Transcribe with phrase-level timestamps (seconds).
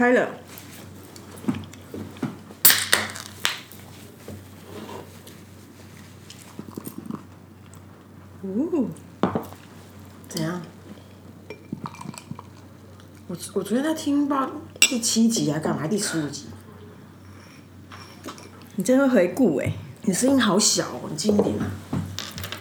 [0.00, 0.30] 开了。
[8.40, 8.88] 哦，
[10.26, 10.62] 怎样？
[13.26, 14.50] 我我昨天在听吧
[14.80, 15.86] 第七集啊干嘛？
[15.86, 16.46] 第十五集？
[18.76, 19.70] 你真会回顾哎、
[20.04, 21.66] 你声音好小哦，你近一点啊。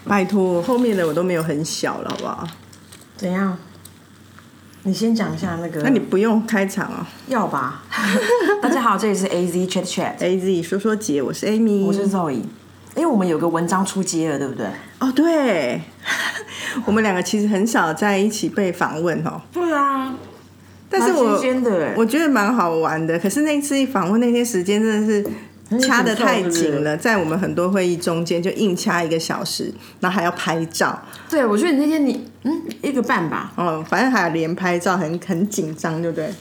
[0.04, 2.46] 拜托，后面的我都没有很小了，好不好？
[3.16, 3.58] 怎样？
[4.84, 5.82] 你先讲一下那个。
[5.82, 7.06] 那你不用开场哦。
[7.28, 7.84] 要吧？
[8.62, 12.42] 大家好，这里是 A Z Chat Chat，A Z 说说姐，我是 Amy，我是 Zoe。
[12.96, 14.66] 因为我们有个文章出街了，对不对？
[15.00, 15.82] 哦，对，
[16.86, 20.16] 我们两个其实很少在一起被访问哦，对啊，
[20.90, 21.42] 但是我
[21.98, 23.20] 我觉得蛮好玩的。
[23.20, 25.30] 可是那次一访问那天时间真的是
[25.78, 36.34] 掐得太紧了，在我们很多会议中间就硬掐一个小时，然后还要拍照，对，我觉得你那天你嗯一个半吧，哦，反正还要连拍照，很很紧张，对不对？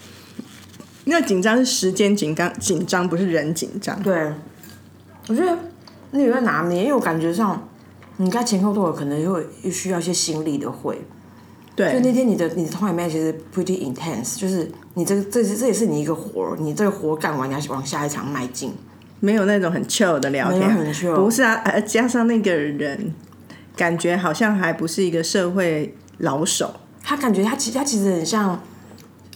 [1.04, 4.00] 那个紧张是时间紧张，紧张不是人紧张。
[4.02, 4.32] 对，
[5.26, 5.58] 我觉得
[6.12, 7.68] 你有在拿捏，因为我感觉上
[8.18, 11.00] 你该前后都有可能会需要一些心力的会。
[11.76, 18.72] 对就，那天你的你的通里面其实 pretty intense，就是你这个这是这也是你一个活，你这个活干完，你要往下一场迈进。
[19.20, 23.12] 没有那种很 chill 的聊天，很 chill 不是啊，呃，加上那个人，
[23.76, 28.60] 感觉好像还不是一个社会老手，他感觉他其他其实很像，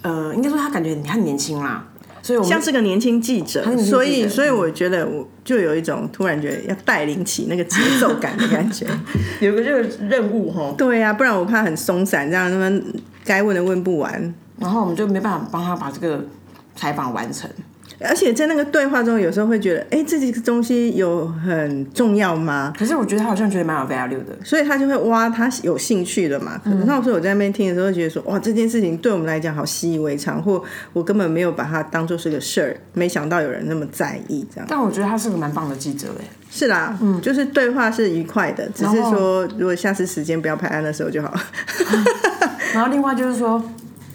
[0.03, 1.87] 呃，应该说他感觉他很年轻啦，
[2.23, 8.87] 所以我们像是个年轻记者，所以所以我觉得我就有一种突然觉得要带领起那个节奏感的感觉。
[9.41, 12.85] 有个这个任务哈，对呀、不然我怕很松散，这样他们
[13.25, 14.35] 该问的问不完。
[14.59, 16.25] 然后我们就没办法帮他把这个
[16.77, 17.51] 采访完成。
[18.05, 22.72] 而且在那个对话中，有时候会觉得，哎，这几个东西有很重要吗？
[22.78, 26.61] 可是我觉得他好像觉得蛮有 value 的，所以他就会挖他有兴趣的嘛。
[26.64, 34.67] 可嗯能那时候我在那边听的时候，会觉得说，哇，这件事情对我们来讲好习以为常，或我根本没有把它当做是个事儿，没想到有人那么在意这样。
[34.69, 36.25] 但我觉得他是个蛮棒的记者哎。
[36.50, 41.33] 是啦，嗯就是对话是愉快的，只是说如果下次时间不要排案的时候就好。
[42.74, 43.62] 然后另外就是说，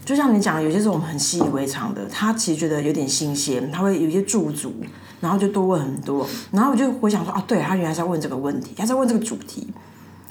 [0.08, 4.74] 就像你讲的，有些是我们很习以为常的，他其实觉得有点新鲜，他会有一些驻足，
[5.20, 9.68] 然后就多问很多，然后我就回想说啊，对他原来在问这个问题，他在问这个主题。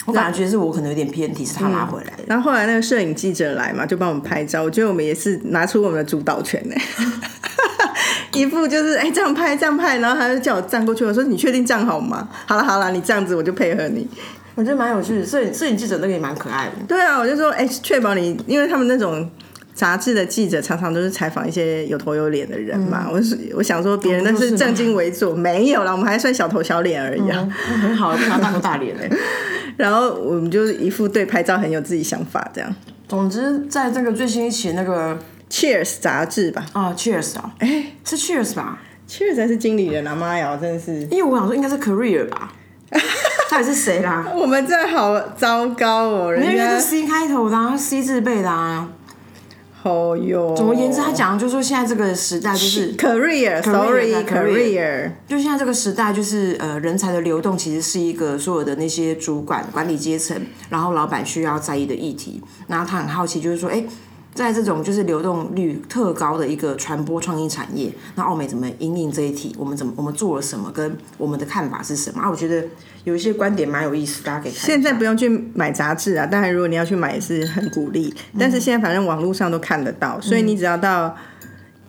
[0.06, 2.22] 我反而觉得是我可能有点偏题，是他拉回来的。
[2.26, 6.74] 然后后来那个摄影记者来嘛，就帮我们拍照，我觉得我们也是拿出我们的主导权呢。
[8.32, 12.28] 一副就是哎、这样拍这样拍，然后他就叫我站过去，我说你确定这样好吗？
[12.46, 14.08] 好了好了，你这样子我就配合你。
[14.54, 16.72] 我觉得蛮有趣的，摄影摄影记者那个也蛮可爱的。
[16.86, 19.28] 对啊，我就说，哎、确保你，因为他们那种
[19.76, 23.06] 杂志的记者常常都是采访一些有头有脸的人嘛。
[23.12, 27.46] 我是我想说，别人那我们就是是正襟危坐，没有啦，我们还算小头小脸而已啊。
[27.68, 29.08] 嗯很好，不想大头大脸嘞。
[29.76, 32.74] 然后我们就是一副对拍照很有自己想法这样。
[33.06, 35.16] 总之，在这个最新一期那个
[35.50, 40.14] Cheers 杂志吧啊，Cheers 啊，哎，是 Cheers 吧？，Cheers 才是经理人啊！
[40.14, 42.52] 妈呀，真的是，因为我想说应该是 Career 吧，
[43.50, 44.26] 到底是谁啦？
[44.34, 48.88] 我们这好糟糕哦，人家是 C 开头的啊，C 字辈的啊。
[49.86, 50.52] 好哟。
[50.56, 60.36] 总而言之，他讲的就是说现在这个时代就是 career，sorry career career，就现在这个时代，就是呃，人才的流动其实是一个所有的那些主管、管理阶层，
[60.70, 62.42] 然后老板需要在意的议题。
[62.66, 63.84] 然后他很好奇，就是说，哎，
[64.36, 69.56] 在这种就是流动率特高的一个传播创意产业，那奥美怎么应应这一题？
[69.58, 70.70] 我们怎么我们做了什么？
[70.70, 72.20] 跟我们的看法是什么？
[72.20, 72.62] 啊，我觉得
[73.04, 74.60] 有一些观点蛮有意思，大家可以看。
[74.60, 78.14] 现在不用去买杂志啊，当然如果你要去买也是很鼓励。
[78.38, 81.16] 但是现在反正网络上都看得到，所以你只要到，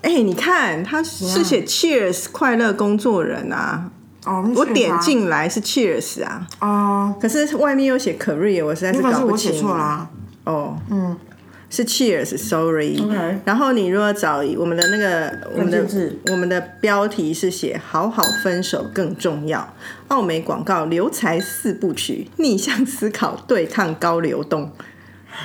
[0.02, 3.91] 哎、你看他是写 Cheers 快乐工作人啊，
[4.25, 9.52] 哦，我点进来是 Cheers 啊，哦，可是外面又写 Career，我实在是搞不清。
[9.52, 10.07] 写错啦。
[10.46, 11.13] 哦，嗯，
[11.69, 12.97] 是 Cheers，sorry。
[13.00, 15.85] OK 然后你如果找我们的那个我们的
[16.31, 19.75] 我们的标题是写“好好分手更重要”，
[20.07, 24.72] 奥美广告留才四部曲，逆向思考对抗高流动。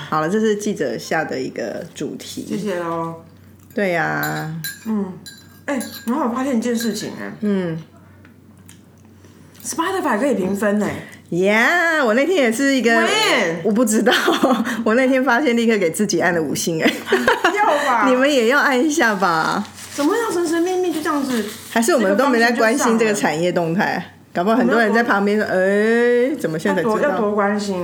[0.08, 2.46] 好了，这是记者下的一个主谢题。
[2.46, 3.16] 谢谢喽。
[3.74, 4.54] 对呀、
[4.86, 5.12] 嗯
[5.64, 7.78] 哎、然后我发现一件事情哎、嗯
[9.64, 11.06] ，Spotify 可以评分哎、
[11.38, 12.90] 呀我那天也是一个？
[13.64, 14.12] 我不知道，
[14.84, 16.92] 我那天发现立刻给自己按了五星哎，
[17.56, 18.06] 要吧？
[18.08, 19.64] 你们也要按一下吧？
[19.94, 21.44] 怎么样神神秘秘就这样子？
[21.70, 24.14] 还是我们都没在关心这个产业动态？
[24.34, 27.76] 搞不好很多人在旁边说：“哎、怎么现在才知道多要多关心？？”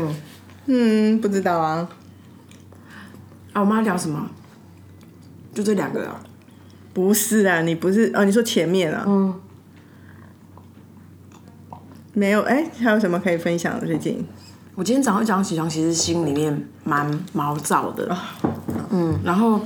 [0.66, 1.88] 嗯，不知道啊。
[3.52, 4.28] 啊，我们要聊什么？
[5.54, 6.20] 就这两个啊。
[6.94, 8.24] 不是啊，你不是哦？
[8.24, 9.04] 你说前面啊？
[9.06, 9.34] 嗯，
[12.18, 13.86] 没有哎、还有什么可以分享的？
[13.86, 14.26] 最近
[14.74, 18.16] 我今天早上早上起床，其实心里面蛮毛躁的。
[18.90, 19.60] 嗯，然后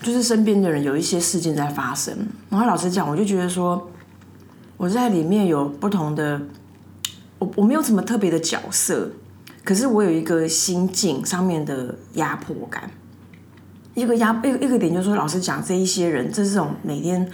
[0.00, 2.16] 就是身边的人有一些事件在发生，
[2.48, 3.90] 然后老实讲，我就觉得说
[4.78, 6.40] 我在里面有不同的，
[7.38, 9.10] 我我没有什么特别的角色，
[9.62, 12.90] 可是我有一个心境上面的压迫感。
[13.94, 17.30] 一个压一个一个点就是说，老实讲，这一些人，这是种每天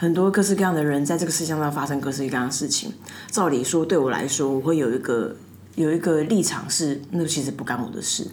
[0.00, 2.90] 很多各式各样的人在这个世界上发生各式各样的事情。
[3.30, 5.36] 照理说，对我来说，我会有一个
[5.74, 8.26] 有一个立场是，那个其实不干我的事，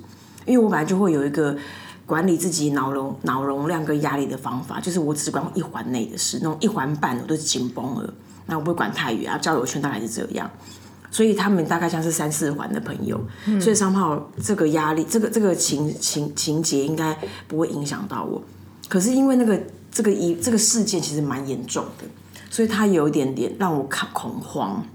[0.45, 1.57] 因为我本来就会有一个
[2.05, 8.13] 管理自己脑容脑容量跟压力的方法，就是我只管一环内的事，那种一环半我都紧绷了，
[8.45, 9.37] 那我不会管太远啊。
[9.37, 10.49] 交友圈大概是这样。
[11.11, 13.19] 所以他们大概像是三四环的朋友，
[13.59, 18.41] 所以商炮这个压力，这个这个情情情节应该不会影响到我。
[18.87, 19.61] 可是因为那个
[19.97, 22.05] 这个一这个事件其实蛮严重的，
[22.51, 24.85] 所以他有一点点让我看恐慌。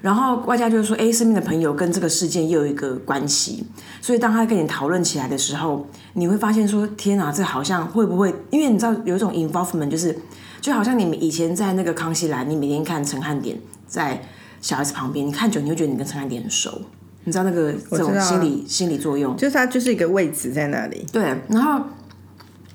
[0.00, 3.66] 然后外加就是说，哎，身边的朋友跟这个事件又有一个关系，
[4.00, 8.32] 所以当他跟你讨论起来的时候，你会发现说，天哪，这好像会不会？
[8.50, 10.16] 因为你知道有一种 involvement，就是
[10.60, 14.22] 就好像你们以前在那个康熙来，你每天看陈汉典在。
[14.62, 16.82] 小孩子旁边，你看久，你会觉得你跟陈汉典很熟，
[17.24, 21.06] 你知道那个这种心理心理作用，就是他就是一个位置在那里。
[21.10, 21.82] 对，然后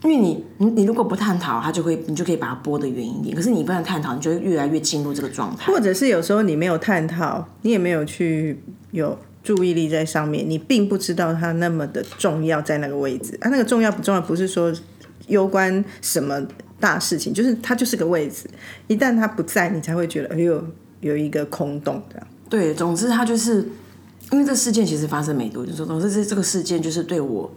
[0.04, 3.36] 因为你你你如果不探讨，它就会你就可以把它播的远一点。
[3.36, 5.72] 可是你不断探讨，你就会越来越进入这个状态。
[5.72, 8.60] 或者是有时候你没有探讨，你也没有去
[8.92, 13.38] 有注意力在上面，你并不知道它那么的重要在那个位置。
[13.42, 14.74] 啊，那个重要不重要，不是说
[15.28, 16.46] 攸关什么
[16.80, 18.50] 大事情，就是它就是个位置。
[18.88, 20.64] 一旦它不在，你才会觉得哎呦。
[21.02, 22.28] 有一个空洞这样。
[22.50, 23.58] 对，总之它就是
[24.32, 27.52] 因为这事件其实发生没多久，说总之这这个事件就是对我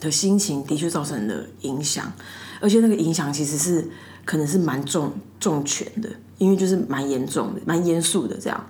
[0.00, 2.12] 的心情的确造成了影响，
[2.60, 3.88] 而且那个影响其实是
[4.24, 6.08] 可能是蛮重重拳的，
[6.38, 8.66] 因为就是蛮严重的、蛮严肃的这样，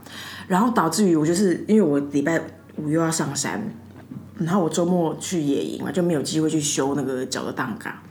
[0.47, 2.41] 然后导致于我就是因为我礼拜
[2.77, 3.63] 五又要上山，
[4.39, 8.03] 然后我周末去野营嘛，就没有机会去修那个脚的档嘎，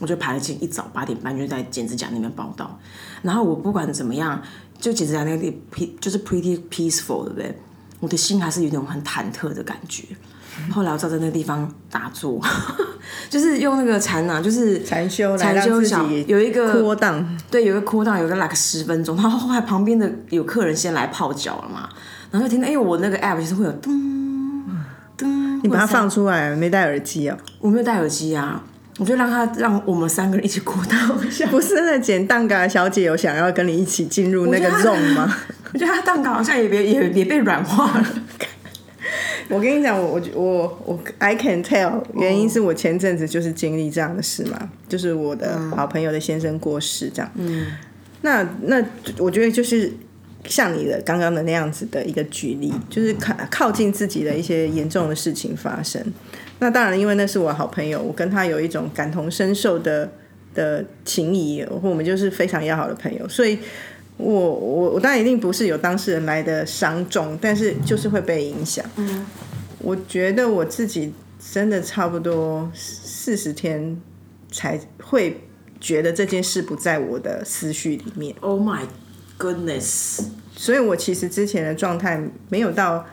[0.00, 2.78] 我就排了前一早八点半就在剪指甲那边报道，
[3.22, 4.42] 然后我不管怎么样。
[4.76, 7.58] 就简直在那个地，就是 pretty peaceful，对不对？
[8.00, 10.04] 我的心还是有种很忐忑的感觉。
[10.70, 12.40] 后来我照在那个地方打坐，
[13.30, 19.16] 就是用那个禅啊，就是禅修，禅修小有一个扩档，对，有一个扩档，有个 like 十分钟。
[19.16, 21.88] 然后后来旁边的有客人先来泡脚了嘛，
[22.30, 23.90] 然后听到，因为我那个 app 就是会有噔
[25.16, 27.36] 噔，你把它放出来，没戴耳机啊？
[27.60, 28.62] 我没有戴耳机啊。
[28.96, 30.96] 我就让他让我们三个人一起哭到
[31.50, 35.36] 不是那剪蛋糕小姐有想要跟你一起进入那个 zone 吗？
[35.72, 38.06] 我觉得她 蛋糕好像也也也也被软化了。
[39.48, 47.30] 我跟你讲，我我我我 I can tell，原因是我前阵子就是经历这样的事嘛，就是我的好朋友的先生过世这样。
[47.34, 47.66] 嗯，
[48.22, 48.84] 那那
[49.18, 49.92] 我觉得就是
[50.46, 56.02] 像你的刚刚的那样子的一个举例，就是靠靠近自己的一些严重的事情发生。
[56.60, 60.10] 那当然，因为那是我好朋友，我跟他有一种感同身受的
[60.54, 63.58] 的情谊，我们就是非常要好的朋友，所以
[64.16, 68.84] 我我我当然一定不是有当事人来的伤重，但是就是会被影响。
[68.96, 69.26] 嗯，
[69.78, 71.12] 我觉得我自己
[71.52, 74.00] 真的差不多四十天
[74.50, 75.40] 才会
[75.80, 78.34] 觉得这件事不在我的思绪里面。
[78.40, 78.82] Oh my
[79.38, 80.24] goodness！
[80.56, 83.06] 所以我其实之前的状态没有到。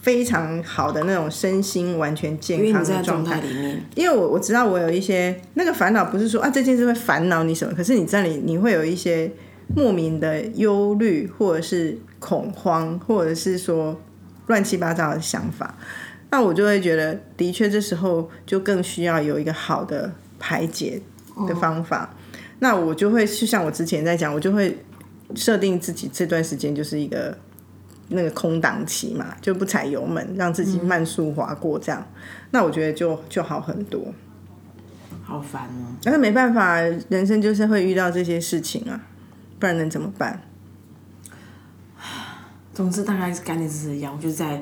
[0.00, 9.28] 非常好的那种身心完全健康的状态里面，因为我我知道我有一些那个烦恼，不是说啊这件事会烦恼你什么，可是你这里你会有一些
[9.74, 14.00] 莫名的忧虑，或者是恐慌，或者是说
[14.46, 15.74] 乱七八糟的想法，
[16.30, 21.00] 那我就会觉得，的确这时候就更需要有一个好的排解
[21.48, 22.14] 的方法。
[22.60, 24.78] 那我就会就像我之前在讲，我就会
[25.34, 27.36] 设定自己这段时间就是一个。
[28.14, 32.06] 那个空档期嘛，就不踩油门，让自己慢速滑过这样，
[32.50, 34.12] 那我觉得就就好很多。
[35.22, 35.96] 好烦哦！
[36.02, 39.00] 但是没办法，人生就是会遇到这些事情啊，
[39.62, 40.42] 不然能怎么办？
[42.74, 44.60] 总之，大概是干的是一样，就在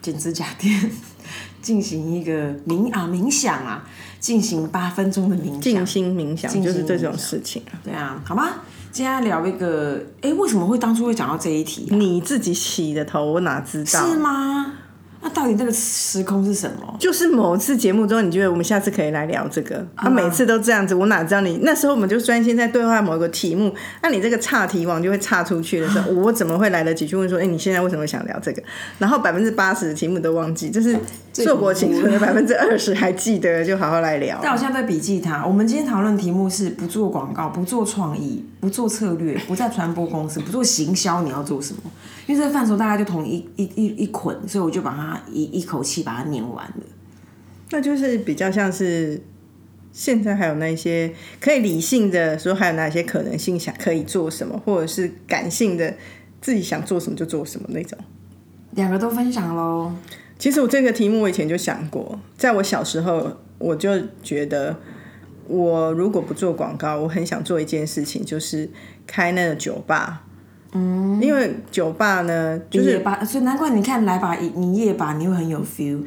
[0.00, 0.90] 剪指甲店
[1.62, 3.86] 进行一个冥啊冥想啊，
[4.18, 7.78] 进行八分钟的冥静心冥想，就是这种事情啊。
[7.84, 8.48] 对啊，好吗？
[8.90, 11.86] 今天聊一个，哎，为什么会当初会讲到这一题？
[11.92, 14.04] 你自己洗的头，我哪知道？
[14.10, 14.72] 是吗？
[15.24, 16.96] 那到底这个时空是什么？
[16.98, 19.86] 就是某次节目中，你觉得我们下次可以来聊这个？
[19.96, 28.62] 他每次都这样子，我哪知道你那时候我们就专心在对话某一个题目，那你这个岔题网就会岔出去的时候，我怎么会来得及去问说，哎，你现在为什么想聊这个？
[28.98, 30.98] 然后百分之八十的题目都忘记，就是
[31.34, 34.40] 硕果仅存的 百分之二十还记得，就好好来聊。
[34.42, 35.46] 但我现在在笔记它。
[35.46, 41.82] 我们今天讨论题目是不做广告，不做创意，不做策略，不在传播公司，不做行销，你要做什么？
[42.26, 46.82] 因为这个范畴大概就同一一一一捆，所以我就把它一一口气把它念完了。
[47.70, 49.20] 那就是比较像是
[49.92, 55.94] 现在还有那些可以理性的说，还有哪些可能性想可以做什么，或者是感性的
[56.40, 57.98] 自己想做什么就做什么那种。
[58.72, 59.92] 两个都分享喽。
[60.38, 64.76] 其实我这个题目我以前就想过，在我小时候我就觉得，
[65.46, 68.70] 我如果不做广告，我很想做一件事情，就是
[69.06, 70.24] 开那个酒吧。
[70.72, 76.02] 嗯，因为酒吧呢，就是夜吧，所以难怪你看来吧，你你夜吧你会很有 feel。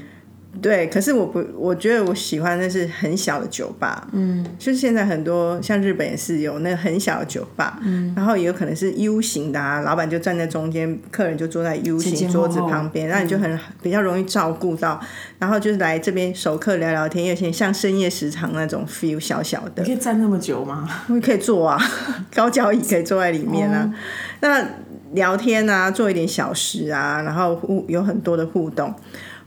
[0.62, 15.00] 对，可是我不，我觉得我喜欢的是很小的酒吧，嗯，就是现在很多像日本也是有那个很小的酒吧，嗯，然后也有可能是 U 型的啊，老板就站在中间，客人就坐在 U 型桌子旁边，那你就很比较容易照顾到，
[15.40, 20.90] 然后就是来这边熟客聊聊天，有些像深夜食堂那种 feel 小小的，你可以站那么久吗？
[21.22, 21.80] 可以坐啊，
[22.34, 23.94] 高脚椅可以坐在里面啊，
[24.42, 24.66] 那
[25.14, 28.94] 聊天啊，做一点小食啊，然后互有很多的互动。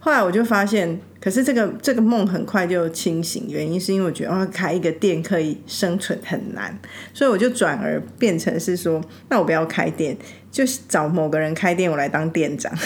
[0.01, 6.79] 后来我就发现，可是这个这个梦很快就清醒，原因是因为我觉得哦，开一个店可以生存很难，
[7.13, 10.17] 所以我就转而变成是说，那我不要开店，
[10.51, 12.73] 就找某个人开店，我来当店长。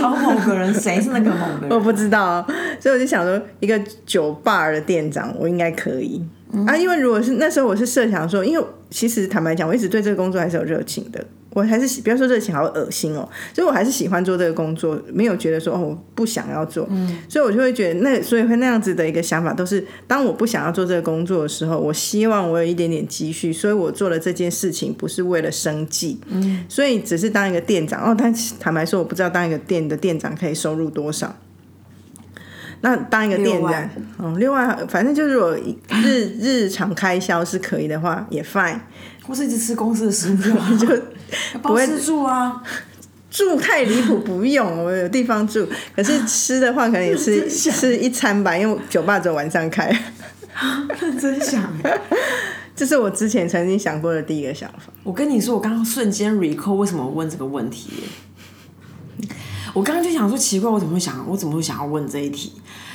[0.00, 1.70] 找某个人，谁是那个某个人？
[1.70, 2.44] 我不知道，
[2.80, 6.20] 所以我就想说，一个酒吧的店长，我应该可以
[6.66, 6.76] 啊。
[6.76, 11.24] 因为如果是那时候，我是设想说，因为其实坦白讲，我一直对这个工作还是有热情的。
[11.56, 13.26] 我还是不要说热情，好恶心哦。
[13.54, 16.86] 所以我还是喜欢做这个工作，没有觉得说哦我不想要做。
[16.90, 28.14] 嗯，所以我就会觉得那所以会那样子的一个想法，都是当我不想要做这个工作的时候，我希望我有一点点积蓄，所以我做了这件事情不是为了生计，嗯，所以只是当一个店长哦。
[28.16, 31.34] 但坦白说，我不知道当一个店的店长可以收入多少。
[32.82, 38.78] 那当一个店长，嗯，另外反正就是我日日常开销是可以的话，也 fine。
[39.26, 40.36] 或是一直吃公司的食物，
[40.78, 40.86] 就
[41.60, 42.62] 不会住啊。
[43.28, 45.68] 住太离谱，不用，我有地方住。
[45.94, 49.90] 可是吃的话，可能也吃 吃一餐吧，因为酒吧只有晚上开。
[51.00, 51.70] 认 真想，
[52.74, 54.90] 这是我之前曾经想过的第一个想法。
[55.02, 57.90] 我跟你说，我刚刚瞬间 recall 为什么问这个问题。
[59.74, 62.52] 我刚刚就想说，奇怪，我怎么会想，我怎么会想要问这一题？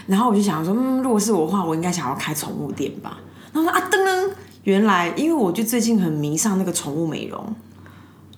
[0.08, 3.20] 然后我就想说，嗯，如果是我的话，我应该想要开宠物店吧。
[3.54, 4.30] 然后说啊，噔噔。
[4.63, 7.56] 原来，因为我就最近很迷上那个宠物美容。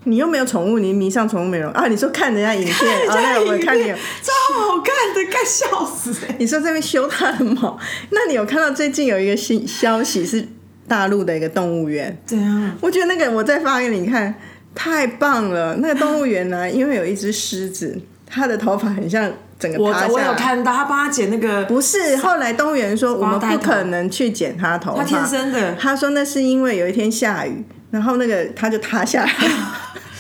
[0.06, 1.88] 你又没有宠物，你迷上宠物美容啊？
[1.88, 2.75] 你说看人家影片，
[3.10, 6.13] 啊，那个我看你超好看的，看笑死！
[6.38, 10.46] 你说这边修它的毛，那你有看到最近有一个新消息是
[10.89, 12.22] 大陆的一个动物园？
[12.27, 14.36] 对啊，我觉得那个我再发给你看，
[14.75, 15.75] 太棒了！
[15.77, 19.32] 那个动物园呢，因为有一只狮子，它的头发很像。
[19.77, 25.75] 我我有看到他帮他剪那个，不是后来动物园说我们不可能去剪他头发，他天生的。
[25.75, 29.32] 他说那是因为有一天下雨，然后那个他就塌下来。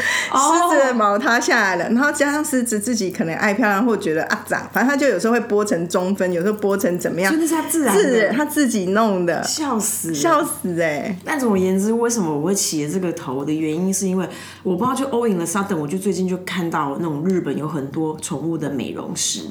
[0.33, 7.31] 狮子的毛塌下来了，然后加上狮子自己可能爱漂亮或觉得啊长，反正它就有时候会拨成中分，有时候拨成怎么样？
[7.31, 11.17] 真的是它自然自它自己弄的，笑死笑死哎！
[11.23, 14.27] 但总而言之，为什么我会起这个头的原因，是因为
[14.63, 19.41] 我不知道就 all in the sudden，我就最近就看到那种日本有很多宠物的美容师。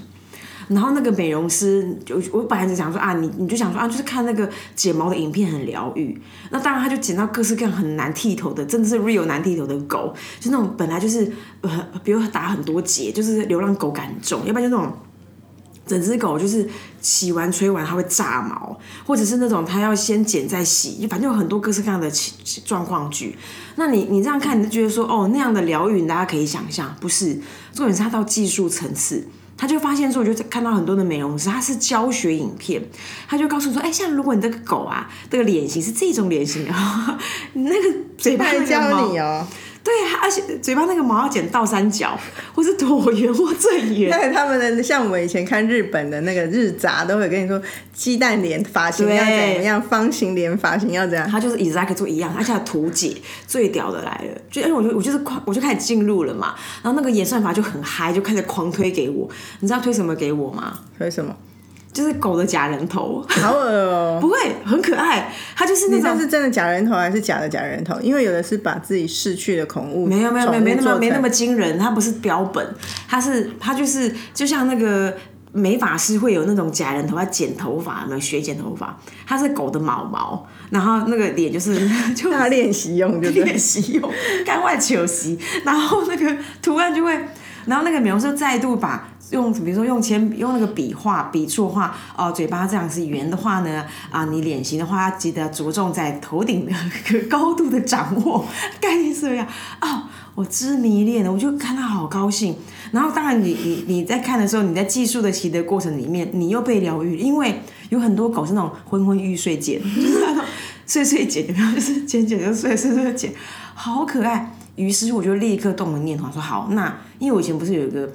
[0.69, 6.21] 然后那个美容师，就我本来就想说啊，你你就想说啊，就是看那个剪毛的影片很疗愈。
[6.51, 11.31] 那当然，他就剪到各式各样很难剃头的，真的是 real 难剃头的狗，就那种本来就是
[11.63, 14.93] 呃，比如打很多结，就是流浪狗感很重，要不然就那种
[15.85, 16.69] 整只狗就是
[17.01, 22.11] 洗完吹完它会炸毛，或者是那种它要先剪再洗，反正有很多各式各样的
[22.65, 23.37] 状况剧。
[23.77, 27.35] 那你你这样看，你就觉得说哦，那样的疗愈大家可以想象，不是？
[27.73, 29.27] 重点是它到技术层次。
[29.63, 32.83] 他就发现说，我就看到很多的美容师，他是教学影片，
[33.29, 36.67] 他就告诉说，哎，像如果你这个狗啊，这个脸型是这种脸型，
[37.55, 39.47] 那个嘴巴教你哦。
[39.85, 42.19] 对，而且嘴巴那个毛要剪倒三角，
[42.55, 44.11] 或是椭圆或正圆。
[44.11, 47.61] 对，他们的像我们以前看日本的那个日杂，都会跟你说
[47.93, 51.29] 鸡蛋脸发型要怎么样，方形脸发型要怎样。
[51.29, 59.29] 他就是 exactly 做一样，而且图解最屌的来了，就因为我就我就是快我就开始进入了嘛，然后那个演算法就很嗨，就开始狂推给我。
[59.61, 60.79] 你知道推什么给我吗？
[60.97, 61.35] 推什么？
[61.93, 64.19] 就是狗的假人头，好恶哦！
[64.19, 65.31] 不会，很可爱。
[65.55, 68.01] 它就是那种是真的假人头还是假的假人头？
[68.01, 71.79] 因为有的是把自己逝去的恐物，没有没有没有没那么没那么惊人。
[71.79, 72.67] 它不是标本，
[73.07, 75.15] 它是它就是就像那个
[75.53, 78.99] 美发师会有那种假人头，要剪头发，没有学剪头发。
[79.27, 81.79] 它是狗的毛毛，然后那个脸就是
[82.17, 84.11] 就他练习用，就练习用，
[84.47, 87.13] 干外求习，然后那个图案就会，
[87.67, 89.09] 然后那个美容师再度把。
[89.33, 96.73] 用比如说用铅用那个笔画笔触画哦，嘴巴这样是圆的话呢啊，你脸型的话记得着重在头顶的
[97.29, 98.45] 高度的掌握，
[98.81, 99.47] 概念是这样
[99.81, 102.55] 哦，我痴迷恋了，我就看他好高兴。
[102.93, 110.45] 然后当然你你你在看的时候，你在技术的习得过程里面，你又被疗愈，因为有很多狗是那种昏昏欲睡剪，就是那种
[110.87, 113.33] 睡睡剪，然后就是剪剪就睡，睡睡剪，
[113.75, 114.55] 好可爱。
[114.77, 118.11] 于是我就立刻动了念头，说好，那因为我以前不是有一个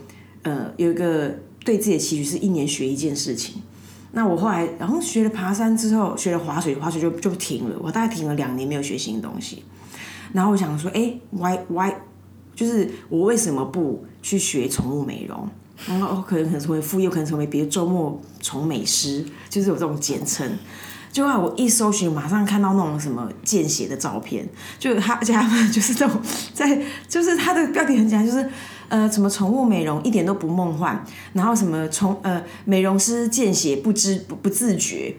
[0.48, 3.62] 呃有一个对自己的期许是一年学一件事情。
[4.14, 7.76] 那我后来，然后学了爬山之后，学了滑水，滑水就就停了。
[7.82, 9.64] 我大概停了两年，没有学新东西。
[10.32, 11.92] 然后我想说，哎，why why，
[12.56, 15.48] 就是我为什么不去学宠物美容？
[15.86, 20.50] 然后可能可能成为副业，可能成为别的周末宠美师，就是有这种简称。
[21.12, 24.48] 就后来我一搜寻，马上看到那种什么见血的照片，
[24.80, 26.20] 就他家就是这种
[26.54, 28.50] 在，就是他的标题很简单，就是
[28.90, 31.04] 呃什么宠物美容一点都不梦幻，
[31.34, 35.16] 然后什么宠呃美容师见血不知不不自觉。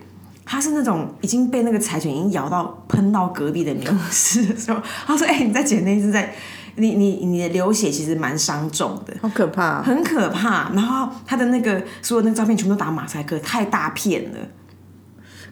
[0.50, 6.34] 他是那种已经被那个柴犬已经咬到喷到隔壁的牛市的时候，他说：“哎、你在剪那只在，
[6.76, 14.38] 你你你的流血其实蛮伤重的，好可怕、很可怕。”然后他的那个所有那个照片全部都打马赛克，太大片了。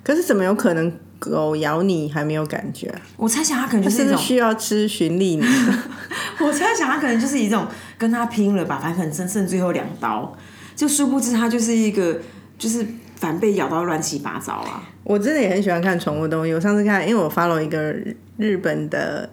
[0.02, 3.00] 可是怎么有可能狗咬你还没有感觉啊？
[3.16, 5.46] 我猜想它可能就是一种，是需要吃循例呢？
[6.40, 10.36] 我猜想它可能就是一种跟它拼了吧，反正可能剩剩最后两刀，
[10.74, 12.20] 就殊不知它就是一个
[12.58, 14.82] 就是反被咬到乱七八糟啊。
[15.04, 16.52] 我真的也很喜欢看宠物东西。
[16.52, 19.30] 我上次看，因为我 follow 一个日日本的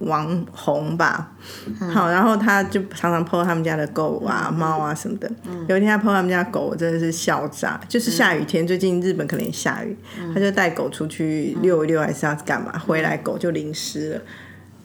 [0.00, 1.32] 网红吧，
[1.92, 5.30] 好，然后他就常常 po 他们家的狗啊、猫啊什么的。
[5.68, 7.80] 有一天他 po 他们家狗，我真的是笑炸。
[7.88, 9.96] 就是下雨天，最近日本可能也下雨，
[10.34, 12.78] 他就带狗出去遛一遛，还是要干嘛？
[12.78, 14.20] 回来狗就淋湿了。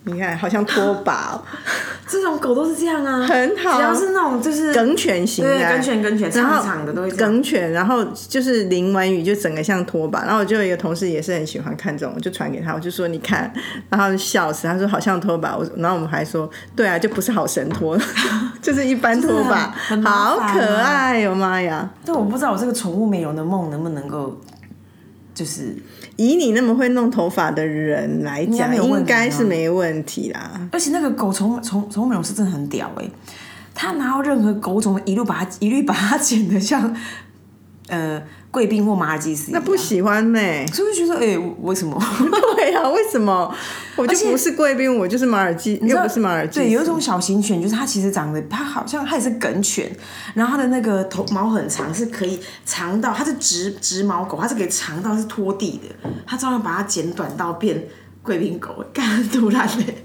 [0.09, 1.41] 你看，好像拖把、哦，
[2.07, 3.77] 这种狗都是这样啊，很好。
[3.77, 7.11] 只要是那种就是梗犬型的，对梗犬梗犬长长的都会。
[7.11, 13.51] 梗犬，然后就是淋完雨就整个像拖把，然后我就有一个同事也是很喜欢看这种，我就传给他，我就说你看，
[13.89, 17.97] 然后笑死，他说好像拖把，我然后我们还说对啊，就不是好神拖，
[18.61, 19.73] 就是一般拖把，
[20.03, 21.89] 好可爱哦妈呀！
[22.05, 24.39] 但我不知道我这个宠物美容的梦能不能够，
[25.33, 25.75] 就是
[26.19, 30.51] 以你那么会弄头发的人来讲，应该是没问题啦。
[30.69, 33.09] 而且那个狗宠宠宠物美容师真的很屌哎、
[33.73, 36.93] 他拿到任何狗种一路把它一律把它剪得像
[37.89, 38.21] 呃
[38.51, 40.39] 贵宾或马尔济斯，那不喜欢呢、
[40.73, 42.01] 所以就觉得哎、为什么？
[42.55, 43.53] 对啊，为什么？
[43.95, 46.59] 我就不是贵宾，我就是马尔济，又不是马尔济斯。
[46.61, 49.91] 对，有一种小型犬，就是它其实长得，它好像它也是梗犬，
[50.33, 57.87] 然后它的那个头毛很长，是可以长到它是直直毛狗，它是可以长到是拖地的，它照样把它剪短到变
[58.23, 60.03] 贵宾狗，干突然嘞，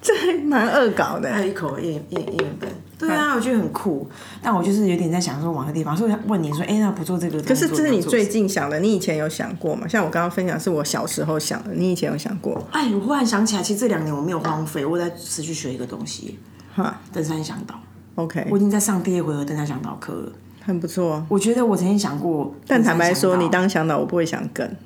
[0.00, 2.68] 这还蛮恶搞的、还有一口叶叶叶本。
[3.08, 4.08] 对啊，我觉得很酷，
[4.40, 7.42] 但我就是有点在想说往个地方，所以问你说，哎，那不做这个？
[7.42, 9.88] 可是这是你最近，想的，你以前有想过吗？
[9.88, 12.66] 像我刚刚分享是我小时候想的，你以前有想过？
[12.70, 16.38] 哎，我忽然想起来，其实这两年我没有荒废，我在持续学一个东西，
[16.74, 17.74] 哈登山向导。
[18.14, 20.32] ，OK，我已经在上第一回合登山向导课了。
[20.64, 21.26] 很不错。
[21.28, 24.76] 我觉得我曾经想过，但坦白说，你当当向导，我不会想跟，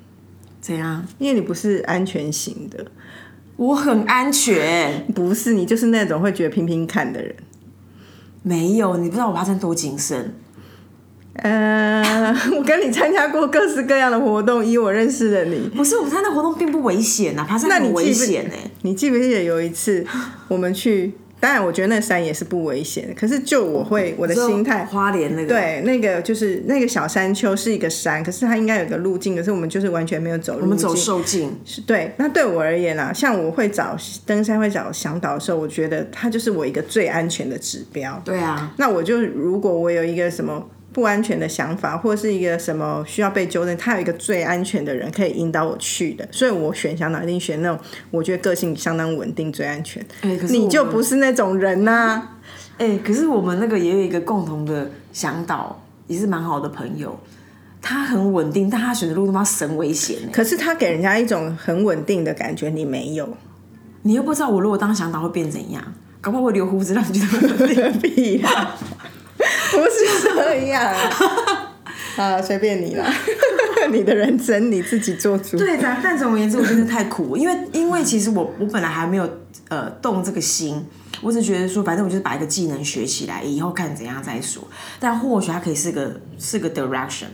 [0.59, 1.05] 怎样？
[1.19, 2.83] 因为你不是安全型的，
[3.57, 7.35] 我很安全，不是你就是那种会觉得拼拼看的人。
[8.47, 10.33] 没有，你不知道我爬山多谨慎。
[11.33, 20.05] 呃， 我跟你参加过各式各样的活动，以我认识的你，不是，我们参加活动并不危险啊，爬山很危险哎、你记不记得有一次
[20.47, 21.13] 我们去？
[21.39, 30.65] 当然，我觉得那山也是不危险的，可是就我会我的心态，花莲那个，对，那个就是那个小山丘是一个山，可是它应该有个路径，可是我们就是完全没有走路径。
[30.65, 33.95] 我们走受径，是对，那对我而言啊，像我会找
[34.25, 38.19] 登山会找向导的时候，我觉得它就是我一个最安全的指标。
[38.25, 47.79] 对啊，那我就如果我有一个什么不安全的想法，或者是一个什么需要被纠正，他有一个最安全的人可以引导我去的，所以我选向导一定选那种
[48.09, 50.03] 我觉得个性相当稳定、最安全。
[50.21, 52.29] 哎、可是你就不是那种人呐、
[52.79, 57.15] 哎、可是我们那个也有一个共同的向导，也是蛮好的朋友，
[57.79, 63.29] 他很稳定，但他选的路他妈神危险哎、可是他给人家一种很稳定的感觉，你没有。
[64.01, 67.99] 你又不知道我如果当向导会变怎样，搞不好会留胡子让你觉得很稳定。
[68.15, 68.75] 屁啦，
[69.75, 70.93] 不是这样。
[72.15, 73.05] 啊，随便你啦，
[73.91, 75.55] 你的人生你自己做主。
[75.57, 79.29] 对的，但总而言之，我真的太苦了，因为因为其实我我本来还没有
[79.69, 80.83] 呃动这个心，
[81.21, 84.67] 我只觉得说，反正我就是把一个技能学起来，以后看怎样再说。
[84.99, 87.27] 但或许它可以是个是个 direction。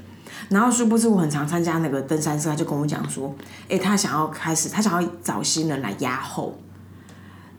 [0.49, 3.33] 然后殊不知我很常参加那个登山社，他就跟我讲说，
[3.69, 6.59] 哎，他想要开始，他想要找新人来压后。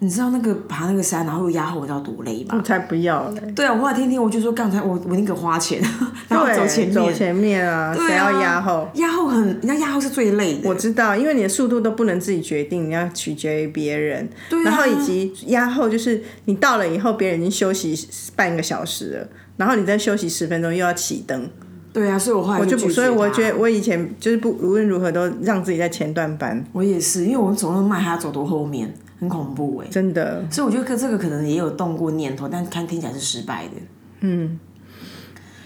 [0.00, 2.62] 你知道那个爬那个山，然后又压后，你知道多累吗我？
[2.62, 3.40] 才不要嘞！
[3.57, 5.80] 对啊，我后来听听，我就说刚才我我宁可花钱，
[6.28, 8.87] 然后，走前面，走前面啊，谁要压后？
[8.94, 10.68] 压后很，人家压后是最累的。
[10.68, 14.28] 我知道，因为你的速度都不能自己决定，你要取决于别人。
[14.50, 17.96] 对啊然后以及压后，就是你到了以后，别人已经休息
[18.37, 21.48] 半个小时了，然后你再休息十分钟，又要起灯，
[21.92, 28.92] 对啊，所以我后来我就不，所以我觉得我以前就是不无论如何都让自己在前段班，我也是，因为我走那么慢，还要走多后面，
[29.24, 30.44] 很恐怖哎、真的。
[30.50, 33.72] 所以我觉得这个可能也有动过念头，但看听起来是失败的。
[34.20, 34.58] 嗯，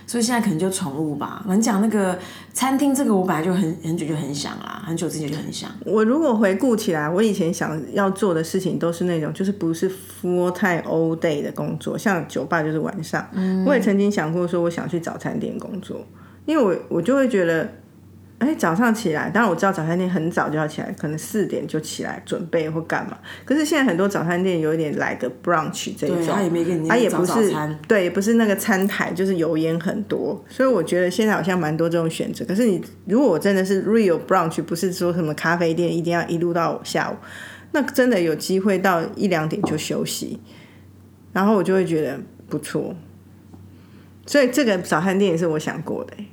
[0.07, 1.43] 所以现在可能就宠物吧。
[1.45, 2.19] 我们讲那个
[2.53, 5.71] 餐厅，这个我本来就很很久就很想啦，很久之前就很想。
[5.85, 13.29] 我如果回顾起来，我以前想要做的事情都是那种就是不是 full time all day 的工作，像酒吧就是晚上。
[13.67, 16.05] 我也曾经想过说我想去早餐店工作，
[16.47, 17.69] 因为我我就会觉得。
[18.39, 23.19] 哎，早上起来，当然我知道早餐店很早就要起来，可能四点就起来准备或干嘛。
[23.45, 27.77] 可是现在很多早餐店有一点来个 brunch 这种，他也没给你它也早不是餐。
[27.89, 32.45] 对，也不是那个餐台，就是油烟很多，所以我觉得现在好像蛮多这种选择。
[32.45, 37.17] 可是你如果我真的是 real brunch，不是说什么咖啡店一定要一路到下午，
[37.73, 40.39] 那真的有机会到一两点就休息，
[41.33, 42.95] 然后我就会觉得不错。
[44.27, 46.29] 所以这个早餐店也是我想过的、欸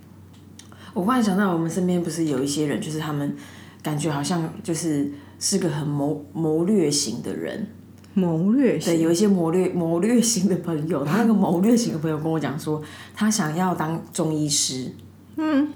[0.95, 3.36] 我忽然想到，我们身边不是有一些人，就是他们
[3.84, 7.67] 感觉好像就是是个很谋谋略型的人。
[8.13, 12.81] 谋略对，型，有一些谋略谋略型的朋友，他那个谋略型的朋友跟我讲说，
[13.13, 14.89] 他想要当中医师。
[15.36, 15.67] 嗯，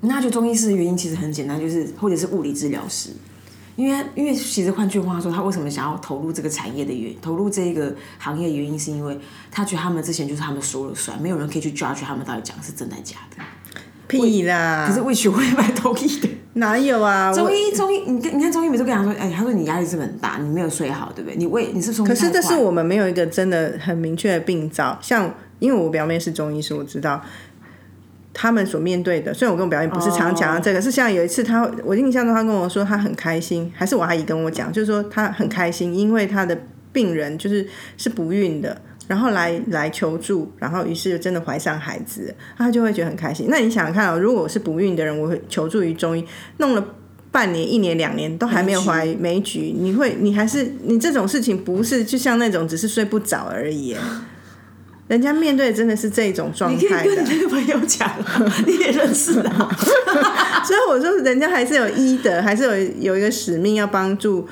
[0.00, 3.10] 那他觉得中医师的原因其实很简单，就是或者是物理治疗师。
[3.76, 9.16] 因为，因为其实换句话说，他为什么想要投入这个产业的原投入这个行业的原因，是因为
[9.52, 13.36] 他觉得他们之前就是他们说了算，没有人可以去 judge 他们到底讲的是真的假的。
[14.08, 14.86] 屁啦！
[14.88, 16.28] 可是魏学会买同意的。
[16.54, 17.32] 哪有啊？
[17.32, 21.36] 中医中医，你跟你看中医每次跟他说，哎，他说你压力是很大，你没有睡好，对不对？
[21.36, 27.22] 你胃你是不是可是这是我我们没有一个真的很明确的病灶，像因为我表妹是中医师，我知道
[28.34, 29.32] 他们所面对的。
[29.32, 36.58] 虽然我跟我表妹不是常讲到这个，是像有一次他，我印象中他跟我说他很开心，还是我阿姨跟我讲，就是说他很开心，因为他的
[36.92, 38.80] 病人就是是不孕的。
[39.08, 43.46] 然后来来求助，然后于是真的怀上孩子，他就会觉得很开心。
[43.48, 46.24] 那你想想看哦，如果我是不孕的人，我会求助于中医，
[46.58, 46.84] 弄了
[47.32, 53.96] 半年、一年、两年都还没有怀没局，你会你还是你这种事情不是就像那种只是睡不着而已，
[55.08, 57.28] 人家面对的真的是这种状你可以态的跟你。
[57.30, 59.68] 那个朋友讲啊，你也认识啊。
[60.64, 64.46] 所以我说，人家还是有医德，还是有有一个使命要帮助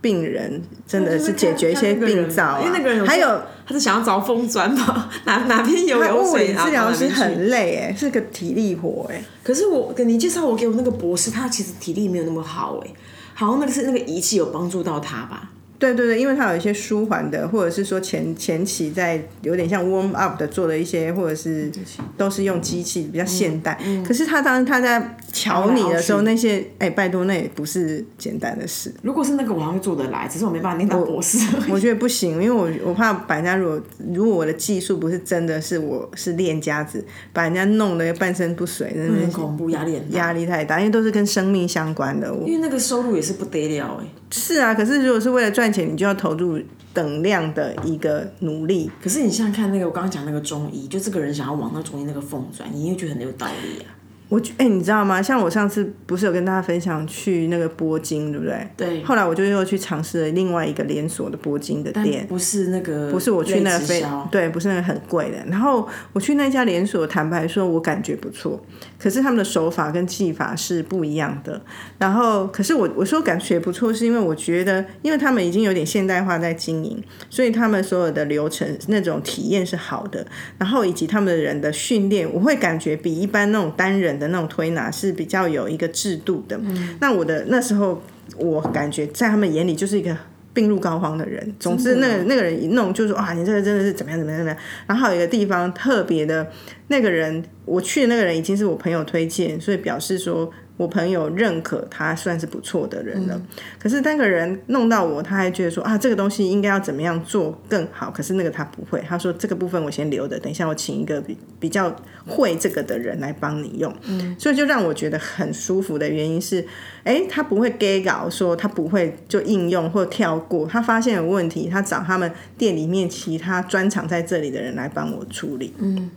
[0.00, 2.60] 病人，真的是解决一些病灶、啊。
[2.60, 3.42] 因为那个人有还有
[3.72, 9.24] 他是想要找风砖吗， 哪哪边有他有水，物理治疗师很累哎，是个体力活哎。
[9.42, 12.90] 可是我跟你介绍我给我那个博士，他其实体力没有那么好哎，
[13.32, 15.50] 好像那个是那个仪器有帮助到他吧？
[15.82, 21.72] 对对对，因为它有一些舒缓的，或者是说前前期在有点像 warm up 的做的一些，或者是
[22.16, 23.76] 都是用机器比较现代。
[24.06, 28.94] 可是他当他在瞧你的时候，那些哎，拜托，那也不是简单的事。
[29.02, 31.36] 如果是那个，我还会做得来，只是我没办法念到博士。
[31.68, 33.82] 我觉得不行，因为我我怕把人家如果
[34.14, 40.18] 如果我的技术不是真的是我是练家子，把人家弄得半身不遂，真的是很恐怖，压力很大。
[40.18, 42.32] 压力太大，因为都是跟生命相关的。
[42.46, 44.06] 因为那个收入也是不得了哎。
[44.30, 46.60] 是啊，可是如果是为了赚钱，你就要投入
[46.92, 48.90] 等量的一个努力。
[49.02, 53.90] 可是你现在看，那个我刚刚讲那个中医，就这个人想要往那中医那个缝钻，你也觉得很有道理啊。
[54.32, 55.20] 我觉哎、你知道吗？
[55.20, 58.66] 像我上次不是有跟大家分享去那个铂金，对不对？
[58.78, 65.36] 对后来我就又去尝试了另外一个连锁的铂金的店，不是那个，不是我去那个非对，不是那个很贵的。
[65.50, 68.58] 然后我去那家连锁，坦白说，我感觉不错，
[68.98, 71.60] 可是他们的手法跟技法是不一样的。
[71.98, 86.58] 然后，可是我我说感觉不错，是因为我觉得，因为他们已经有点现代化在经营，所以他们所有的流程那种体验是好的，然后以及他们的人的训练，我会感觉比一般那种单人的那种推拿是比较有一个制度的。
[87.00, 88.00] 那我的那时候，
[88.36, 90.16] 我感觉在他们眼里就是一个。
[90.54, 94.60] 病入膏肓的人，总之那个那个人一弄就说啊，你这个真的是怎么样怎么样怎么样。
[94.86, 96.46] 然后还有一个地方特别的，
[96.88, 103.40] 那个人我去的那个人已经是我朋友推荐，所以表示说我朋友认可他算是不错的人了。
[103.78, 108.10] 可是那个人弄到我，他还觉得说啊，这个东西应该要怎么样做更好。
[108.10, 111.94] 可是那个他不会，他说这个部分我先留着，等一下我请一个比比较
[112.26, 113.94] 会这个的人来帮你用。
[114.06, 116.66] 嗯，所以就让我觉得很舒服的原因是，
[117.04, 125.74] 哎，他不会 gay 搞，说他不会就应用或跳过，他发现有问题，他找他们店里面其他专长在这里的人来帮我处理。
[125.78, 126.10] 嗯，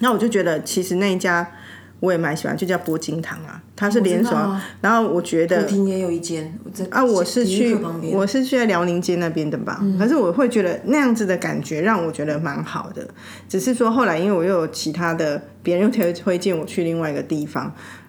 [0.00, 1.46] 那我就觉得其实那一家。
[2.00, 4.36] 我也蛮喜欢，就叫波金堂啊，它是连锁。
[4.36, 7.76] 啊然后我觉得厅也有一间，我在啊，我是去
[8.12, 13.06] 我是去在辽宁街那边的吧，可是我会觉得那样子的感觉让我觉得蛮好的。
[13.48, 17.64] 只是说后来因为我又有其他的别人又推推荐我去另外一个地方，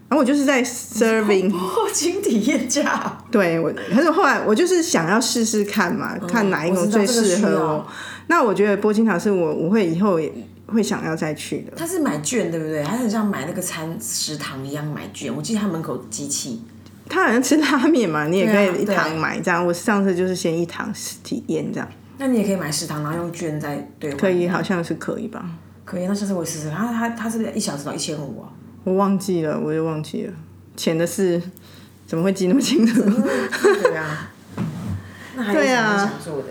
[0.07, 7.87] 然后我就是在 serving， 哦，经体验价，对我，可是后来我就是想要试试看嘛，看哪一种最适合我。
[8.27, 10.31] 那我觉得波金堂是我我会以后也
[10.69, 11.73] 会想要再去的。
[11.75, 12.83] 他是买券对不对？
[12.83, 15.35] 他很像买那个餐食堂一样买券。
[15.35, 16.61] 我记得他门口机器，
[17.07, 19.65] 他好像吃拉面嘛，你也可以一堂买这样。
[19.65, 24.19] 我上次就是先一堂体验这样，那你也可以买食堂，然后用券再兑换。
[24.19, 25.43] 可以，好像是可以吧？
[25.85, 26.69] 可以，那下次我也试试。
[26.69, 28.49] 他他他是不是一小时到一千五啊？
[28.83, 30.33] 我忘记了，我又忘记了
[30.77, 31.41] 钱的事，
[32.05, 33.01] 怎么会记那么清楚？
[33.03, 34.31] 对啊。
[35.35, 36.45] 那还有什么想做的？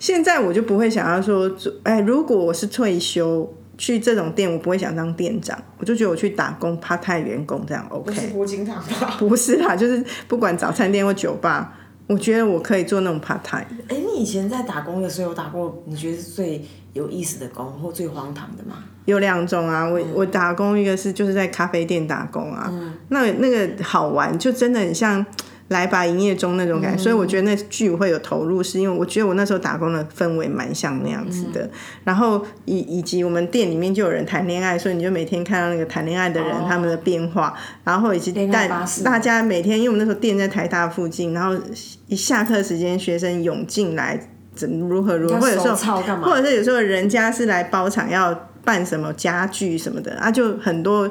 [0.00, 8.32] 现在我就不会想要说，做哎，如果我是退休去这种店，我不会想当店长，我就觉得我去打工 part time 员工这样 OK。
[8.34, 9.16] 铂金堂吧？
[9.18, 11.74] 不是啦，就是不管早餐店或酒吧，
[12.06, 13.94] 我觉得我可以做那种 part time 的。
[13.94, 18.76] 哎，你以前在打工的时候有打过你觉得是最有意思的工或最荒唐的吗？
[19.04, 22.72] 有两种啊，我我打工一个是就是在咖啡店打工啊，
[23.08, 25.24] 那那个好玩，就真的很像
[25.70, 31.68] 来吧营业中那种感觉，所以我觉得那剧会有投入，是因为我觉得我那时候打工的氛围蛮像那样子的。
[32.04, 37.54] 然后以以及我们店里面就有人谈恋爱，所以你就每天看到那个谈恋爱的人、他们的变化，
[37.84, 41.58] 然后以及大大家每天，因为我们那时候店在台大附近，然后
[42.06, 44.28] 一下课时间学生涌进来。
[44.52, 51.10] 怎如何如何，或者有时手操干嘛候，或者是有时候人家是来包场要办什么家具什么的啊，就很多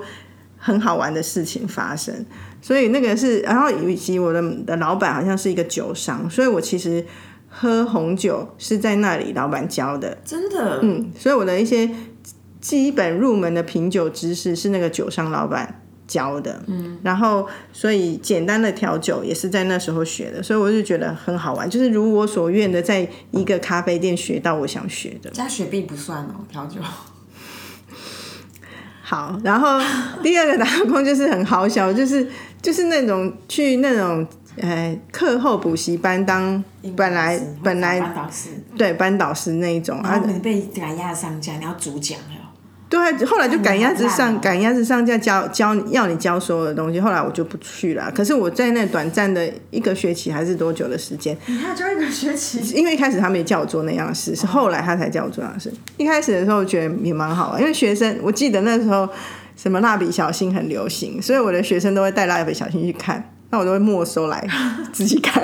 [0.58, 2.14] 很好玩的事情发生。
[2.62, 7.06] 所以那个是，然后以及我的的老板好像是一个酒商，所以我其实
[7.48, 11.90] 喝红酒是在那里老板教的，真的，嗯，所以我的一些
[12.60, 25.30] 基本入门的品酒知识是那个酒商老板教的，嗯，然后所以简单的调酒也是在那时候学的，所以我就觉得很好玩，就是如我所愿的，在一个咖啡店学到我想学的。
[25.30, 26.80] 加雪碧不算哦，调酒。
[29.02, 29.80] 好，然后
[30.22, 32.28] 第二个打工就是很好笑，就是
[32.62, 34.26] 就是那种去那种
[34.62, 36.64] 呃课后补习班当
[36.96, 42.26] 本来本来班导师，对班导师那一种啊然后，你被赶鸭子上架，你要主讲了。
[42.90, 48.12] 对啊，后来就赶鸭子上哦赶鸭子上架教教要你教所有的东西，后来我就不去了。
[48.16, 52.60] 可是我在那短暂的一个学期还是多久的时间，你还要教一个学期？
[52.74, 55.72] 因为一开始他没叫我做那样的事，是后来他才叫我做那样的事。
[55.98, 59.08] 一开始的时候觉得也蛮好玩，因为学生我记得那时候
[59.62, 64.48] 什么蜡笔小新很流行，所以我的学生都会带蜡笔小新去看，那我都会没收来
[64.94, 65.44] 自己看。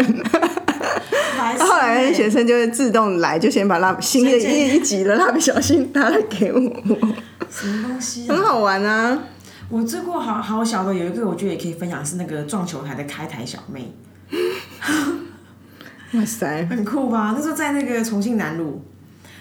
[1.59, 6.59] 后来学生就会自动来，就先把蜡新的一一集的蜡笔小新拿来给我，
[7.51, 8.33] 什么东西、啊？
[8.33, 9.21] 很好玩啊。
[9.67, 13.93] 我做过好好小的，有一个我觉得也可以分享，是那个撞球台的开台小妹，
[16.13, 17.33] 哇塞，很酷吧？
[17.35, 18.81] 那时候在那个重庆南路，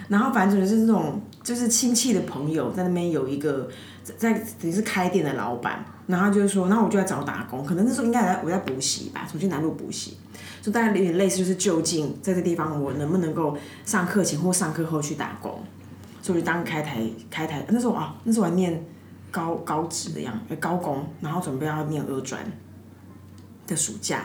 [0.08, 3.68] 然后反正就是那种就是亲戚的朋友在那边有一个
[4.02, 10.16] 在在等于是开店的老板，然后就是说，然后我就在找打工，可能那时候应该在我在补习吧，重庆南路补习，
[10.62, 15.62] 就大概有点类似，就是就近在这地方我能不能够上课前或上课后去打工，
[16.22, 18.82] 所以就当开台开台，那时候啊，那时候我还念
[19.30, 22.40] 高高职的样，呃高工，然后准备要念二专
[23.66, 24.24] 的暑假，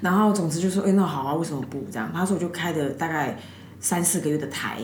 [0.00, 1.84] 然后总之就说，哎、那好啊，为什么不？
[1.90, 2.10] 这样？
[2.12, 3.38] 他说我就开的大概
[3.78, 4.78] 三四个月的台，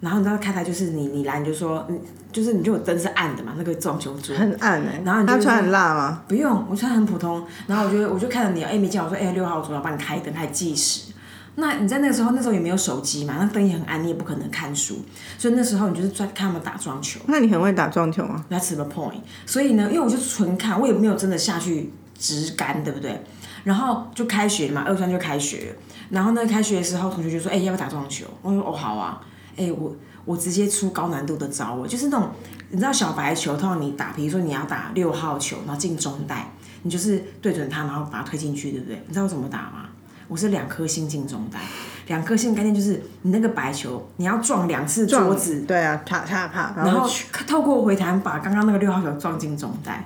[0.00, 1.98] 然后你知道开台就是你你来你就说，嗯，
[2.30, 6.22] 就是你就有灯是暗的嘛，那个撞球桌，很暗哎、然后你就他穿很辣吗？
[6.28, 11.12] 不用，我穿很普通，然后我就我就看着你，哎、没叫我说，哎、六号桌要帮你开灯，还计时。
[11.58, 15.02] 那你在那个时候，那时候也没有手机嘛，那灯也很暗，你也不可能看书，
[15.38, 17.18] 所以那时候你就是专看他们打撞球。
[17.26, 19.22] 那你很会打撞球啊？That's the point。
[19.46, 23.22] 所以呢，因为我就纯看，我也没有真的下去直干，对不对？
[23.64, 25.76] 然后就开学嘛，二专就开学了。
[26.10, 29.18] 然后呢，开学的时候，同学就说：“哎、要不要打撞球？”我说：“哦，好啊。
[29.56, 32.30] 哎、我我直接出高难度的招我就是那种
[32.70, 36.50] 你知道小白球，通常你打，比如说你要打六号球，然后进中袋，
[36.82, 39.02] 你就是对准它，然后把它推进去，对不对？
[39.06, 39.86] 你知道我怎么打吗？
[40.28, 41.60] 我是两颗星进中袋，
[42.08, 47.08] 两颗星概念就是你那个白球，你要撞两次桌子，对啊，啪啪啪，然后
[47.46, 50.04] 透过回弹把刚刚那个六号球撞进中袋，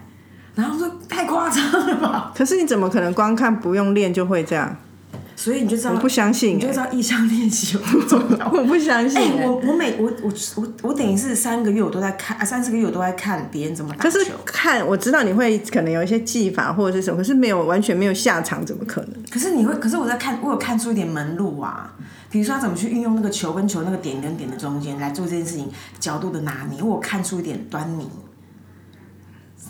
[0.55, 4.77] 然后说太夸张了吧，可是你怎么可能光看不用练就会这样？
[5.43, 8.47] 所以你就知道我不相信、你就知欸，道意向练习有多重要。
[8.53, 9.47] 我不相信、哎、欸。
[9.47, 14.11] 我我每我我我我等于是三个月我都在看，啊，三四个月我都在看别人怎么打球。
[14.11, 19.13] 可是看我知道你会可能有一些技法或者是什么，可是没有完全没有下场，怎么可能？
[19.31, 21.91] 可是你会，可是我在看，我有看出一点门路啊。
[22.31, 28.07] 比如说他怎么去运用那个球跟球那个点跟点的中间来做这件事情，角度的拿捏，我有看出一点端倪。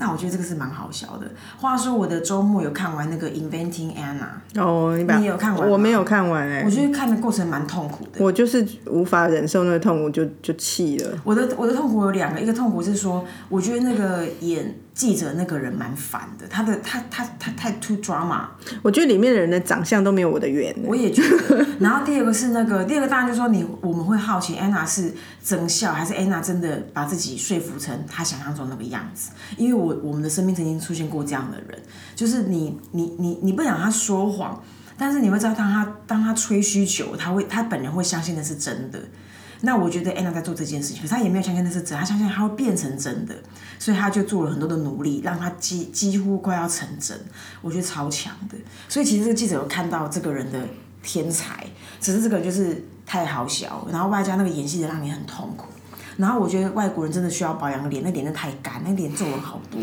[0.01, 1.31] 那我觉得这个是蛮好笑的。
[1.61, 8.25] 话说我的周末有看完那个《Inventing Anna》，哦，你把你有看完我没有看完哎、我觉得看的过程蛮痛苦的。
[8.25, 11.19] 我就是无法忍受那个痛苦，就就气了。
[11.23, 18.45] 我的我的痛苦有两个，一个痛苦是说，我觉得那个演记者那个人蛮烦的，他的他他他太 too drama。
[18.83, 20.77] 我觉得里面的人的长相都没有我的圆。
[20.85, 21.67] 我也觉得。
[21.81, 25.11] 然后第二个是那个，第二个当然就说你我们会好奇安娜是
[25.43, 29.31] 真笑还是安娜真的把自己说服成她想象中那个样子？
[29.57, 31.79] 因为我我们的身边曾经出现过这样的人，
[32.15, 34.63] 就是你你你你不想他说谎，
[34.99, 38.99] 但是你会知道当他当他吹嘘久，他会他本人会相信那是真的。
[39.63, 43.35] 那我觉得安娜在做这件事情，可是她也没有相信那是真，她相信她会变成真的，
[43.79, 47.19] 所以她就做了很多的努力，让她几几乎快要成真。
[47.61, 48.57] 我觉得超强的。
[48.89, 50.59] 所以其实这个记者有看到这个人的
[51.03, 51.67] 天才，
[52.01, 55.67] 只是这个就是太好笑，然后外加那个演戏的让你很痛苦。
[56.17, 59.81] 然后我觉得外国人真的需要保养脸，那脸真太干，那脸皱纹好多。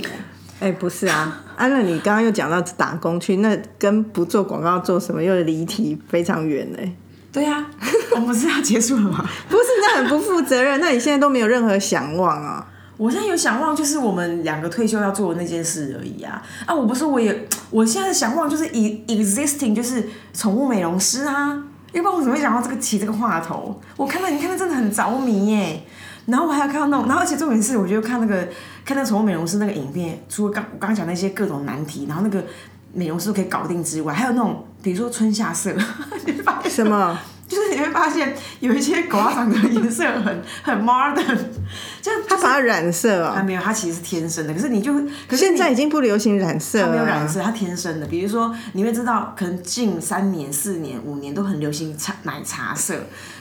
[0.59, 6.95] 哎，不是啊， 安娜，你刚刚又讲到打工去，那跟不做广告做什么又离题非常远嘞。
[7.37, 7.63] 对呀，
[8.15, 9.23] 我们不是要结束了吗？
[9.47, 10.79] 不是，那很不负责任。
[10.79, 12.65] 那你现在都没有任何想望啊？
[12.97, 16.41] 我现在有想望，就是我们两个退休要做的那件事而已啊！
[16.65, 21.63] 啊，我不是，我也，我现在的想望就是 e existing，就是宠物美容师啊。
[21.91, 23.79] 要不然我怎么会想到这个起这个话头？
[23.95, 25.83] 我看到你看到真的很着迷耶。
[26.25, 28.47] 然后我还要看到那种，然后而且重点是，我觉得看那个
[28.83, 32.43] 看那宠物美容师那个影片，除了刚我刚刚讲那些各种难题，然后那个
[32.93, 35.73] 美容师都可以搞定之外，还有那种比如说春夏色，
[36.25, 37.19] 你发现什么？
[37.47, 41.37] 就是你会发现有一些狗长的颜色很很 modern，
[42.01, 44.53] 就它把它染色哦，它没有，它其实是天生的。
[44.53, 44.93] 可是你就，
[45.29, 48.07] 可是现在已经不流行染色了，没有染色，它天生的。
[48.07, 52.95] 比如说，你会知道，可能近三年、四年、五年都很流行茶奶茶色。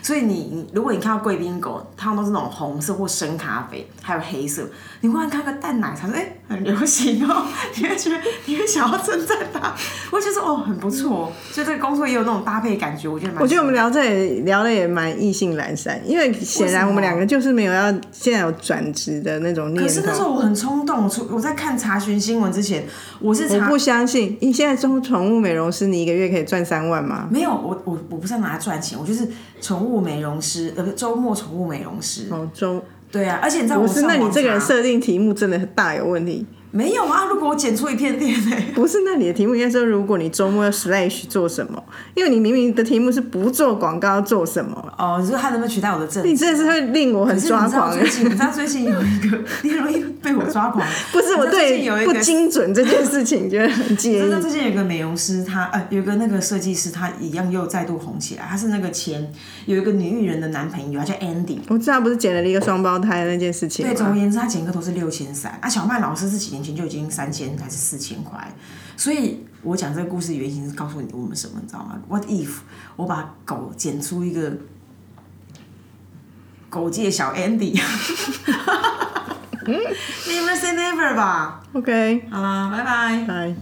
[0.06, 4.62] 所以你你如果你看到贵宾狗，它们都是那种红色或深咖啡，还有黑色。
[5.00, 9.74] 你忽然看个淡奶茶，哎，很流行哦，你会觉得你会想要称赞它，
[10.12, 11.32] 我觉得哦很不错。
[11.50, 13.42] 所以这个工作也有那种搭配感觉，我觉得蛮。
[13.42, 19.88] 我觉得我们聊这也聊的也蛮意兴阑珊，因为显然我们两个就是没有要现在有转职的那种念头。
[19.88, 22.84] 可是那时候我很冲动，出我在看查询新闻之前，
[23.18, 27.26] 我是我不相信你现在做宠物美容师，你一个月可以赚三万吗？
[27.28, 29.28] 没有，我我我不是要拿来赚钱，我就是
[29.60, 29.95] 宠物。
[30.00, 32.26] 美容师，呃，不，周末宠物美容师。
[32.30, 36.44] 哦，周，对啊，而且你知道，不是，那你这个人设定题目真的很大有问题。
[36.76, 37.24] 没有啊！
[37.30, 38.56] 如果我剪出一片天呢？
[38.76, 41.82] 不是，那你的题目应该说，如果你周末要 slash 做什么？
[42.14, 44.92] 因为你明明的题目是不做广告做什么？
[44.98, 46.22] 哦，你说他能不能取代我的证？
[46.26, 47.90] 你真的是会令我很抓狂。
[47.98, 50.86] 最近，他最近有一个， 你很容易被我抓狂。
[51.12, 54.40] 不是，我对不精准这件事情觉得很介意。
[54.42, 58.44] 最近有一个美容师，他呃，有一个那个设计师，他一样又再度红起来。
[58.46, 59.32] 他是那个前
[59.64, 61.58] 有一个女艺人的男朋友，他叫 Andy。
[61.68, 63.86] 我知道，不是剪了一个双胞胎那件事情。
[63.86, 65.56] 对，总而言之，他剪一个头是六千三。
[65.62, 67.56] 啊，小麦老师是几年前就已经三千。
[67.58, 68.52] 还是四千块，
[68.96, 72.50] 所以我讲这个故事原型是告诉你我们什么，你知道吗？What if
[72.96, 74.52] 我把狗剪出一个
[76.68, 77.72] 狗界小 Andy？
[79.66, 83.54] 你们 say never 吧？OK，好啦，拜拜，拜。